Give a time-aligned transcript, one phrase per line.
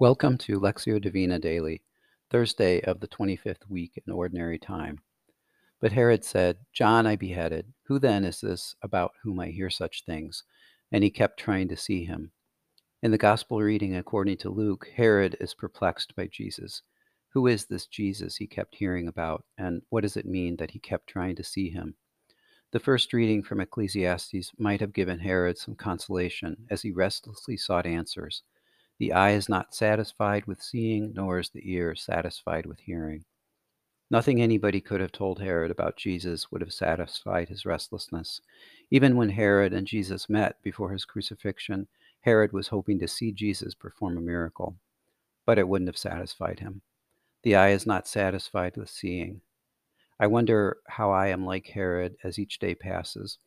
[0.00, 1.82] Welcome to Lectio Divina Daily,
[2.30, 5.00] Thursday of the 25th week in Ordinary Time.
[5.80, 7.72] But Herod said, John I beheaded.
[7.86, 10.44] Who then is this about whom I hear such things?
[10.92, 12.30] And he kept trying to see him.
[13.02, 16.82] In the Gospel reading according to Luke, Herod is perplexed by Jesus.
[17.30, 20.78] Who is this Jesus he kept hearing about, and what does it mean that he
[20.78, 21.96] kept trying to see him?
[22.70, 27.84] The first reading from Ecclesiastes might have given Herod some consolation as he restlessly sought
[27.84, 28.44] answers.
[28.98, 33.24] The eye is not satisfied with seeing, nor is the ear satisfied with hearing.
[34.10, 38.40] Nothing anybody could have told Herod about Jesus would have satisfied his restlessness.
[38.90, 41.86] Even when Herod and Jesus met before his crucifixion,
[42.22, 44.76] Herod was hoping to see Jesus perform a miracle,
[45.46, 46.80] but it wouldn't have satisfied him.
[47.42, 49.42] The eye is not satisfied with seeing.
[50.18, 53.38] I wonder how I am like Herod as each day passes.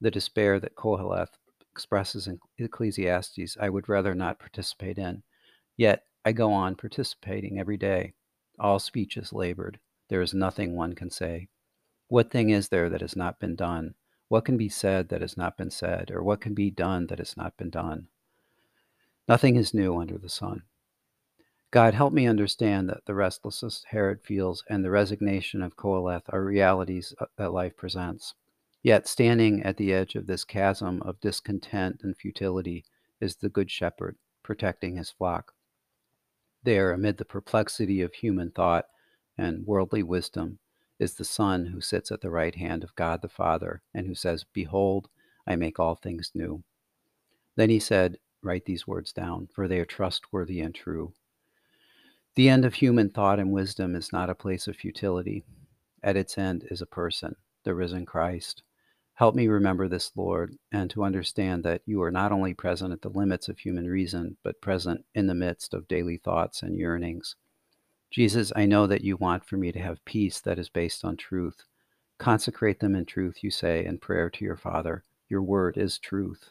[0.00, 1.36] The despair that Koheleth
[1.74, 5.24] expresses in Ecclesiastes I would rather not participate in.
[5.76, 8.12] Yet I go on participating every day.
[8.60, 9.80] All speech is labored.
[10.08, 11.48] There is nothing one can say.
[12.06, 13.94] What thing is there that has not been done?
[14.28, 16.12] What can be said that has not been said?
[16.12, 18.06] Or what can be done that has not been done?
[19.26, 20.62] Nothing is new under the sun.
[21.72, 26.44] God, help me understand that the restlessness Herod feels and the resignation of Koheleth are
[26.44, 28.34] realities uh, that life presents.
[28.84, 32.84] Yet, standing at the edge of this chasm of discontent and futility
[33.18, 35.54] is the Good Shepherd, protecting his flock.
[36.62, 38.84] There, amid the perplexity of human thought
[39.38, 40.58] and worldly wisdom,
[40.98, 44.14] is the Son who sits at the right hand of God the Father and who
[44.14, 45.08] says, Behold,
[45.46, 46.62] I make all things new.
[47.56, 51.14] Then he said, Write these words down, for they are trustworthy and true.
[52.34, 55.42] The end of human thought and wisdom is not a place of futility.
[56.02, 58.62] At its end is a person, the risen Christ
[59.14, 63.00] Help me remember this, Lord, and to understand that you are not only present at
[63.00, 67.36] the limits of human reason, but present in the midst of daily thoughts and yearnings.
[68.10, 71.16] Jesus, I know that you want for me to have peace that is based on
[71.16, 71.62] truth.
[72.18, 75.04] Consecrate them in truth, you say, in prayer to your Father.
[75.28, 76.50] Your word is truth.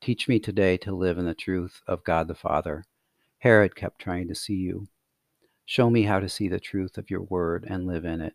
[0.00, 2.84] Teach me today to live in the truth of God the Father.
[3.38, 4.86] Herod kept trying to see you.
[5.64, 8.34] Show me how to see the truth of your word and live in it.